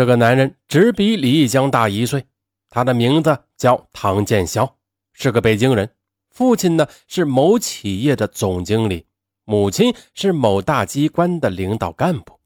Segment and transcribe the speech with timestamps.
[0.00, 2.24] 这个男人只比李义江大一岁，
[2.70, 4.66] 他的名字叫唐建霄，
[5.12, 5.90] 是个北京人。
[6.30, 9.04] 父亲呢是某企业的总经理，
[9.44, 12.40] 母亲是某大机关的领导干部。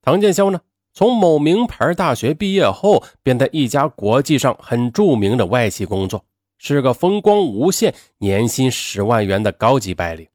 [0.00, 0.62] 唐建霄呢，
[0.94, 6.24] 从某名牌大学毕业后，便在一家国际上很著名的外企工作，
[6.56, 10.26] 是个风光无限、年薪十万元的高级白领。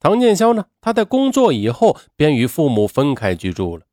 [0.00, 3.84] 唐建霄呢，他在工作以后便与父母分开居住了，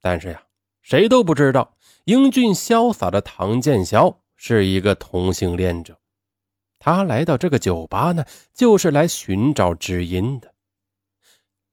[0.00, 0.40] 但是呀。
[0.84, 5.98] 谁都不知道，英俊潇洒的唐建霄是一个同性恋者。
[6.78, 10.52] 他来到这个酒吧呢，就是来寻找知音的。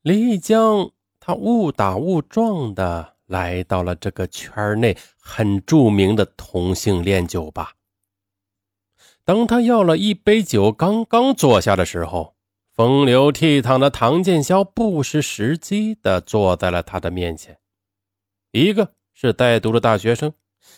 [0.02, 7.74] 李义江他误打误撞的来到了这个圈内很著名的同性恋酒吧。
[9.26, 12.38] 当他要了一杯酒，刚刚坐下的时候，
[12.74, 17.60] 风流倜傥的唐建霄不失时机的坐在了他的面前，
[18.54, 18.94] 一个。
[19.22, 20.34] 是在读的大学生，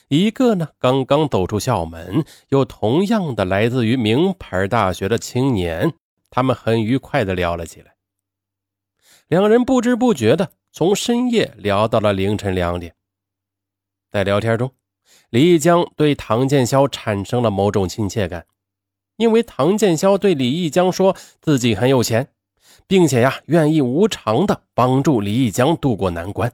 [0.10, 5.94] 一个呢刚刚走出校门，又同样的来自于名牌大学的青年，
[6.30, 7.96] 他们很愉快的聊了起来。
[9.30, 12.94] 两人不知不觉的从深夜聊到了凌晨两点。
[14.12, 14.70] 在聊天中，
[15.30, 18.46] 李江对唐建霄产生了某种亲切感，
[19.16, 22.28] 因为唐建霄对李义江说自己很有钱，
[22.88, 26.52] 并且呀愿意无偿的帮助李义江渡过难关。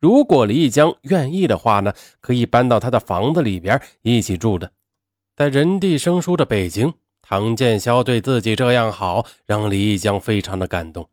[0.00, 4.72] 如果李义江愿意的话呢，可以搬到他的房子里边一起住的。
[5.36, 11.08] 在人地生疏的北京，唐建霄对自己这样好，让李义江非常的感动。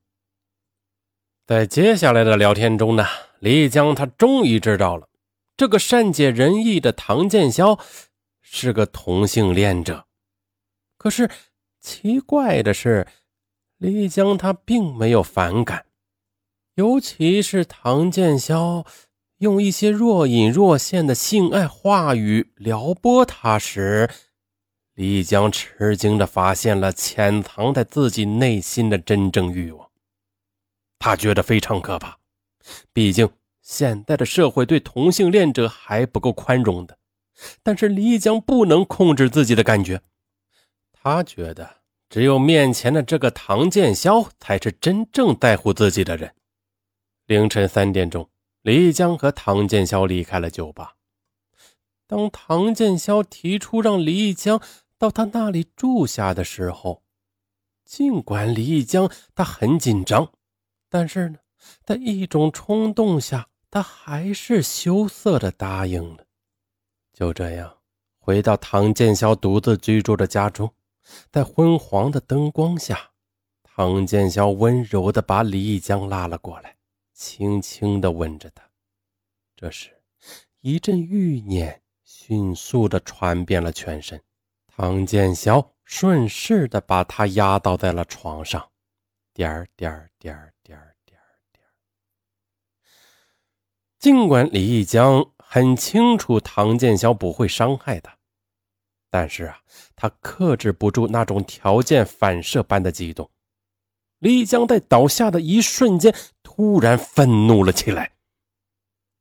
[1.45, 3.05] 在接下来的聊天中呢，
[3.39, 5.07] 李义江他终于知道了，
[5.55, 7.79] 这个善解人意的唐建霄
[8.41, 10.05] 是个同性恋者。
[10.97, 11.29] 可是
[11.81, 13.05] 奇怪的是，
[13.77, 15.85] 李义江他并没有反感。
[16.77, 18.85] 尤其是唐建霄
[19.39, 24.07] 用一些若隐若现的性爱话语撩拨他时，
[24.93, 29.89] 李江吃惊的发现了潜藏在自己内心的真正欲望。
[30.99, 32.19] 他觉得非常可怕，
[32.93, 33.27] 毕竟
[33.63, 36.99] 现在的社会对同性恋者还不够宽容的。
[37.63, 39.99] 但是李江不能控制自己的感觉，
[40.93, 41.77] 他觉得
[42.07, 46.31] 只有面前的这个唐建霄才是真正在乎自己的人。
[47.27, 48.29] 凌晨三点钟，
[48.61, 50.95] 李江和唐建霄离开了酒吧。
[52.07, 54.61] 当唐建霄提出让李义江
[54.97, 57.03] 到他那里住下的时候，
[57.83, 60.31] 尽管李义江他很紧张，
[60.89, 61.39] 但是呢，
[61.83, 66.23] 在一种冲动下，他还是羞涩的答应了。
[67.11, 67.79] 就这样，
[68.19, 70.73] 回到唐建霄独自居住的家中，
[71.29, 73.11] 在昏黄的灯光下，
[73.63, 76.76] 唐建霄温柔的把李义江拉了过来。
[77.17, 78.63] 轻轻地吻着她，
[79.55, 79.89] 这时，
[80.61, 84.21] 一阵欲念迅速地传遍了全身。
[84.67, 88.69] 唐建霄顺势地把她压倒在了床上，
[89.33, 91.19] 点点点点点
[91.51, 91.63] 点。
[93.97, 98.15] 尽管李义江很清楚唐建霄不会伤害他，
[99.09, 99.59] 但是啊，
[99.95, 103.27] 他克制不住那种条件反射般的激动。
[104.19, 106.15] 李江在倒下的一瞬间，
[106.57, 108.13] 突然愤怒了起来。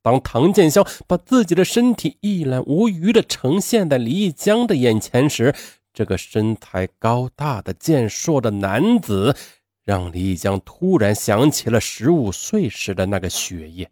[0.00, 5.54] 当唐建霄把自己的身体一览无余地呈现在李江的眼前时，
[5.92, 9.36] 这个身材高大的健硕的男子，
[9.84, 13.90] 让李江突然想起了十五岁时的那个血液，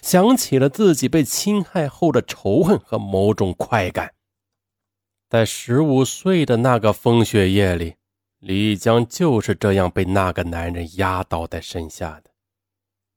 [0.00, 4.14] 想起了自己被侵害后的仇恨和某种快感。
[5.28, 7.96] 在十五岁的那个风雪夜里。
[8.38, 12.33] 李江就是这样被那个男人压倒在身下的。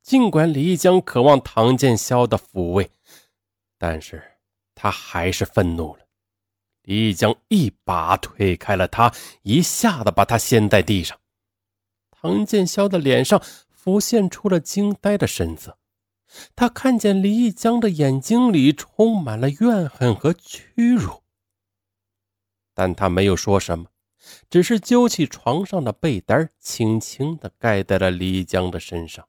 [0.07, 2.90] 尽管李江渴望唐建霄的抚慰，
[3.78, 4.23] 但是
[4.73, 6.06] 他还是愤怒了。
[6.84, 11.19] 李江一把推开了他，一下子把他掀在地上。
[12.09, 15.78] 唐建霄的脸上浮现出了惊呆的神色，
[16.56, 21.22] 他看见李江的眼睛里充满了怨恨和屈辱，
[22.73, 23.87] 但他没有说什么。
[24.49, 29.28] 只是揪起床上的被单，轻轻地盖在了李江的身上。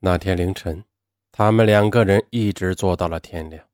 [0.00, 0.84] 那天凌晨，
[1.32, 3.66] 他们两个人一直坐到了天亮，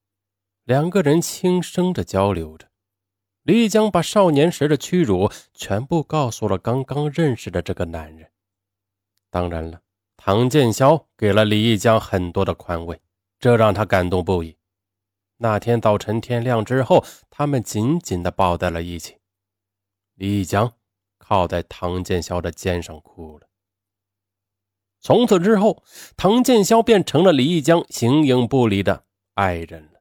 [0.64, 2.68] 两个人轻声的交流着。
[3.42, 8.30] 李江把少年时的屈辱全部告诉了刚刚认识的这个男人。
[9.30, 9.82] 当然了，
[10.16, 12.98] 唐建霄给了李江很多的宽慰，
[13.38, 14.56] 这让他感动不已。
[15.36, 19.18] 那天早晨天亮之后，他们紧紧地抱在了一起。
[20.14, 20.72] 李江
[21.18, 23.46] 靠在唐建霄的肩上哭了。
[25.04, 25.82] 从此之后，
[26.16, 29.04] 唐建霄便成了李义江形影不离的
[29.34, 30.00] 爱人了。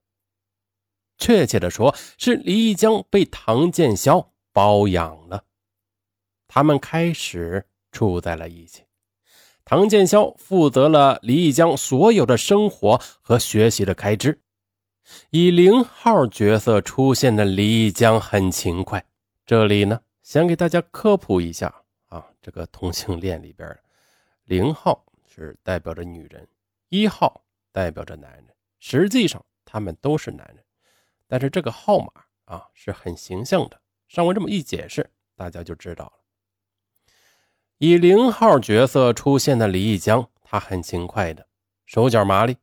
[1.18, 5.44] 确切的说，是李义江被唐建霄包养了。
[6.48, 8.84] 他们开始处在了一起。
[9.66, 14.40] 唐建霄负责了李义江所有的生活和学习的开支。
[15.32, 19.06] 以零号角色出现的李义江很勤快。
[19.46, 23.68] 这里呢，先给大家科普一下啊，这个同性恋里边，
[24.46, 26.48] 零号是代表着女人，
[26.90, 28.48] 一号代表着男人。
[28.80, 30.64] 实际上他们都是男人，
[31.28, 32.12] 但是这个号码
[32.46, 33.80] 啊是很形象的。
[34.10, 36.14] 上文这么一解释，大家就知道了。
[37.78, 41.48] 以零号角色出现的李义江，他很勤快的，
[41.86, 42.58] 手脚麻利，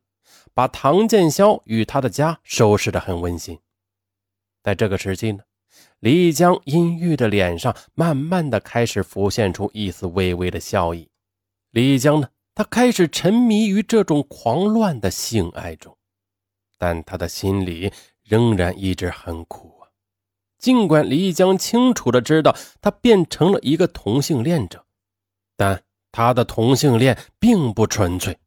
[0.53, 3.59] 把唐建霄与他的家收拾得很温馨。
[4.61, 5.43] 在这个时期呢，
[5.99, 11.10] 李义江阴郁的脸上慢慢的开始浮现出一丝微微的笑意。
[11.71, 15.97] 李江呢，他开始沉迷于这种狂乱的性爱中，
[16.77, 19.87] 但他的心里仍然一直很苦啊。
[20.57, 24.85] 尽管李江清楚的知道，他变成了一个同性恋者。
[25.55, 25.81] 但
[26.11, 28.37] 他的同性恋并不纯粹。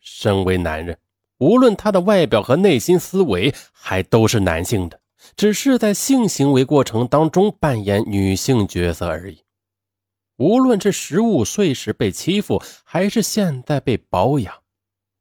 [0.00, 0.98] 身为男人，
[1.38, 5.00] 无论他的外表和内心思维还都是男性的，
[5.36, 9.44] 只是在性行为过程当中扮演女性角色而已。
[10.38, 14.54] 无论是十五岁时被欺负，还是现在被包养，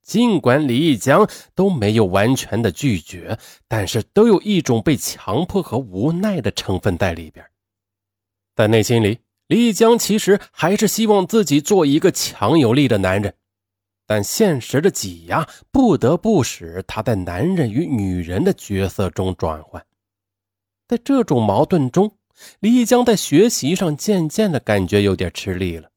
[0.03, 3.37] 尽管李义江都没有完全的拒绝，
[3.67, 7.45] 但是都有一种被强迫和无奈的成分在里边，
[8.55, 9.19] 在内心里。
[9.47, 13.33] 李江其实还是希望自己做一个强有力的男人，
[14.05, 19.81] 但现实的挤压不得不使他在男人与女人的角色中转换。
[20.85, 22.16] 在这种矛盾中，
[22.59, 25.89] 李江在学习上渐渐的感觉有点吃力了。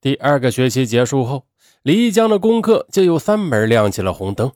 [0.00, 1.46] 第二个学期结束后，
[1.82, 4.52] 李江的功课就有三门亮起了红灯，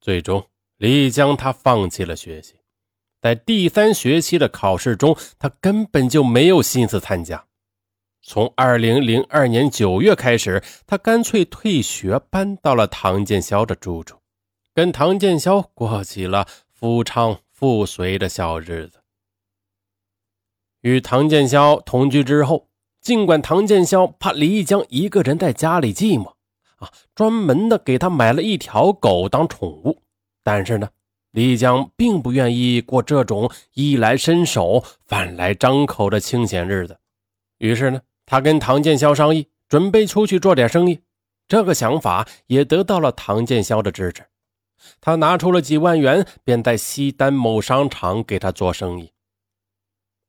[0.00, 2.54] 最终李江他放弃了学习。
[3.20, 7.46] 在第三学期的考试中，他根本就没有心思参加。
[8.20, 14.18] 从二零零二年九月开始，他干脆退学，搬到了唐建霄的住处，
[14.74, 19.03] 跟唐建霄过起了夫唱妇随的小日子。
[20.84, 22.68] 与唐建霄同居之后，
[23.00, 26.28] 尽管唐建霄怕李义江一个人在家里寂寞，
[26.76, 30.02] 啊，专门的给他买了一条狗当宠物，
[30.42, 30.88] 但是呢。
[31.30, 36.96] 李江并不愿意过这种衣来伸手、饭来张口的清闲日子，
[37.58, 41.00] 于是呢，他跟唐建霄商议，准备出去做点生意。
[41.48, 44.22] 这个想法也得到了唐建霄的支持，
[45.00, 49.10] 他拿出了几万元，便在西单某商场给他做生意。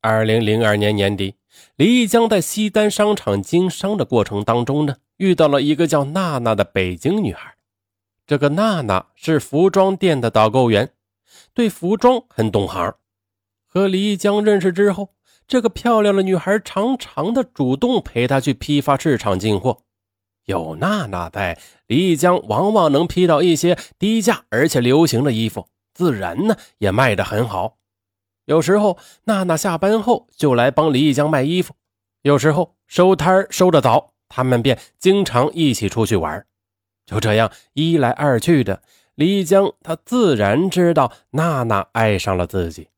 [0.05, 1.33] 二零零二年年底，
[1.77, 7.55] 李义江在西单商场经商的过程当中呢，遇到了一个叫娜娜的北京女孩。
[8.27, 10.91] 这个娜娜是服装店的导购员。
[11.55, 12.93] 对服装很懂行，
[13.65, 15.15] 和李义江认识之后，
[15.47, 19.79] 这个漂亮的女孩常常的主动陪他去批发市场进货。
[20.45, 27.77] 有娜娜在，李义江往往能批到一些低价而且流行的衣服，自然呢也卖得很好。
[28.45, 31.75] 有时候娜娜下班后就来帮李义江卖衣服，
[32.21, 36.45] 有时候收摊收得早，他们便经常一起出去玩。
[37.05, 38.81] 就这样一来二去的。
[39.15, 42.89] 李江他自然知道娜娜爱上了自己，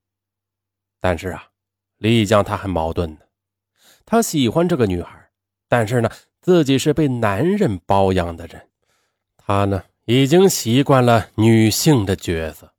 [0.99, 1.49] 但是啊，
[1.97, 3.27] 李江他很矛盾的，
[4.03, 5.29] 他喜欢这个女孩，
[5.69, 6.09] 但是呢，
[6.41, 8.67] 自己是被男人包养的人，
[9.37, 12.73] 他呢已经习惯了女性的角色，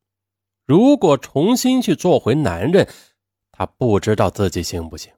[0.69, 2.87] 如果重新去做回男人，
[3.53, 5.11] 他不知道自己行不行。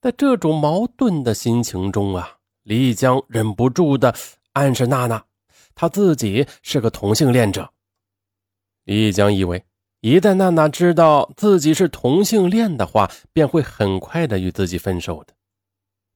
[0.00, 4.12] 在这种矛盾的心情中啊，李江忍不住的
[4.54, 5.24] 暗示娜娜。
[5.76, 7.70] 他自己是个同性恋者，
[8.82, 9.64] 李江以为
[10.00, 15.34] 一旦娜娜知道自己是同性恋的话，便会很快的与自己分手的。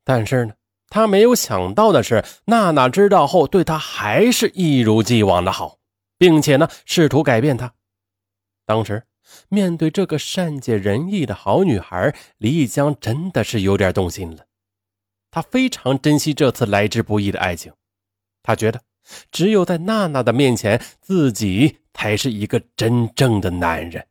[0.03, 0.55] 但是呢，
[0.89, 5.79] 他没有想到的是，娜娜知道后对他还是一如既往的好，
[6.19, 7.73] 并且呢试图改变他。
[8.71, 9.03] 当时
[9.49, 14.47] 面对这个善解人意的好女孩，李一江真的是有点动心了。
[15.29, 17.73] 他非常珍惜这次来之不易的爱情，
[18.45, 18.81] 他觉得。
[19.33, 24.07] 只有在娜娜的面前，自己才是一个真正的男人。